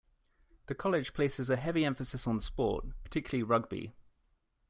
The 0.65 0.73
college 0.73 1.13
places 1.13 1.51
a 1.51 1.57
heavy 1.57 1.85
emphasis 1.85 2.25
on 2.25 2.39
sport, 2.39 2.85
particularly 3.03 3.43
rugby. 3.43 3.93